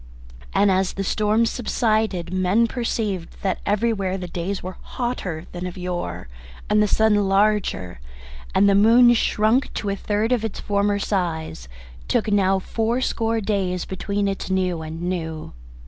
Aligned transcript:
And 0.51 0.71
as 0.71 0.93
the 0.93 1.03
storms 1.03 1.51
subsided 1.51 2.33
men 2.33 2.65
perceived 2.65 3.37
that 3.43 3.59
everywhere 3.67 4.17
the 4.17 4.27
days 4.27 4.63
were 4.63 4.77
hotter 4.81 5.45
than 5.51 5.67
of 5.67 5.77
yore, 5.77 6.27
and 6.71 6.81
the 6.81 6.87
sun 6.87 7.13
larger, 7.29 7.99
and 8.55 8.67
the 8.67 8.73
moon, 8.73 9.13
shrunk 9.13 9.71
to 9.75 9.89
a 9.91 9.95
third 9.95 10.31
of 10.31 10.43
its 10.43 10.59
former 10.59 10.97
size, 10.97 11.67
took 12.07 12.31
now 12.31 12.57
fourscore 12.57 13.41
days 13.41 13.85
between 13.85 14.27
its 14.27 14.49
new 14.49 14.81
and 14.81 15.03
new. 15.03 15.53